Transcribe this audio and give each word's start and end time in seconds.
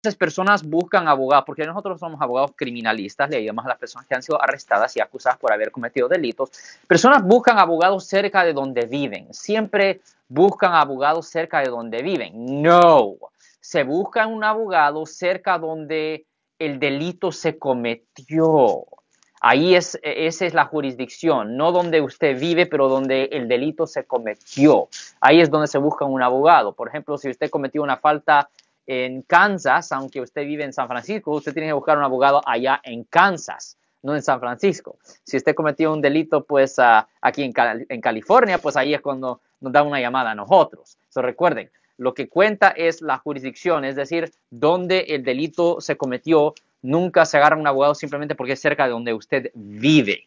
Entonces, 0.00 0.16
personas 0.16 0.66
buscan 0.66 1.08
abogados, 1.08 1.44
porque 1.44 1.66
nosotros 1.66 2.00
somos 2.00 2.22
abogados 2.22 2.52
criminalistas, 2.56 3.28
le 3.28 3.44
llamamos 3.44 3.66
a 3.66 3.68
las 3.68 3.78
personas 3.78 4.06
que 4.06 4.14
han 4.14 4.22
sido 4.22 4.42
arrestadas 4.42 4.96
y 4.96 5.00
acusadas 5.00 5.38
por 5.38 5.52
haber 5.52 5.70
cometido 5.70 6.08
delitos. 6.08 6.50
Personas 6.86 7.22
buscan 7.22 7.58
abogados 7.58 8.06
cerca 8.06 8.42
de 8.42 8.54
donde 8.54 8.86
viven. 8.86 9.34
Siempre 9.34 10.00
buscan 10.26 10.72
abogados 10.72 11.28
cerca 11.28 11.60
de 11.60 11.68
donde 11.68 12.00
viven. 12.00 12.62
No, 12.62 13.16
se 13.60 13.82
busca 13.82 14.26
un 14.26 14.42
abogado 14.42 15.04
cerca 15.04 15.58
donde 15.58 16.24
el 16.58 16.80
delito 16.80 17.30
se 17.30 17.58
cometió. 17.58 18.86
Ahí 19.42 19.74
es, 19.74 19.98
esa 20.02 20.46
es 20.46 20.54
la 20.54 20.64
jurisdicción, 20.64 21.58
no 21.58 21.72
donde 21.72 22.00
usted 22.00 22.40
vive, 22.40 22.64
pero 22.64 22.88
donde 22.88 23.24
el 23.32 23.48
delito 23.48 23.86
se 23.86 24.04
cometió. 24.04 24.88
Ahí 25.20 25.42
es 25.42 25.50
donde 25.50 25.66
se 25.66 25.76
busca 25.76 26.06
un 26.06 26.22
abogado. 26.22 26.72
Por 26.72 26.88
ejemplo, 26.88 27.18
si 27.18 27.28
usted 27.28 27.50
cometió 27.50 27.82
una 27.82 27.98
falta 27.98 28.48
en 28.92 29.22
Kansas, 29.22 29.92
aunque 29.92 30.20
usted 30.20 30.44
vive 30.44 30.64
en 30.64 30.72
San 30.72 30.88
Francisco, 30.88 31.30
usted 31.30 31.52
tiene 31.52 31.68
que 31.68 31.74
buscar 31.74 31.96
un 31.96 32.02
abogado 32.02 32.40
allá 32.44 32.80
en 32.82 33.04
Kansas, 33.04 33.78
no 34.02 34.16
en 34.16 34.22
San 34.22 34.40
Francisco. 34.40 34.98
Si 35.22 35.36
usted 35.36 35.54
cometió 35.54 35.92
un 35.92 36.00
delito, 36.02 36.44
pues 36.44 36.76
ah, 36.80 37.06
aquí 37.20 37.44
en, 37.44 37.52
California, 37.52 38.58
pues 38.58 38.76
ahí 38.76 38.92
es 38.92 39.00
cuando 39.00 39.42
nos 39.60 39.72
da 39.72 39.84
una 39.84 40.00
llamada 40.00 40.32
a 40.32 40.34
nosotros. 40.34 40.98
So, 41.08 41.22
recuerden, 41.22 41.70
lo 41.98 42.14
que 42.14 42.28
cuenta 42.28 42.70
es 42.70 43.00
la 43.00 43.18
jurisdicción, 43.18 43.84
es 43.84 43.94
decir, 43.94 44.32
donde 44.50 44.98
el 45.10 45.22
delito 45.22 45.80
se 45.80 45.96
cometió. 45.96 46.54
Nunca 46.82 47.26
se 47.26 47.36
agarra 47.36 47.56
un 47.56 47.68
abogado 47.68 47.94
simplemente 47.94 48.34
porque 48.34 48.54
es 48.54 48.60
cerca 48.60 48.86
de 48.86 48.90
donde 48.90 49.14
usted 49.14 49.52
vive. 49.54 50.26